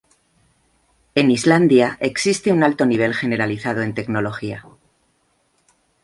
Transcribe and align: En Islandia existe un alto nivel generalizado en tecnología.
En 1.13 1.29
Islandia 1.29 1.95
existe 1.99 2.51
un 2.51 2.63
alto 2.63 2.87
nivel 2.87 3.13
generalizado 3.13 3.83
en 3.83 3.93
tecnología. 3.93 4.65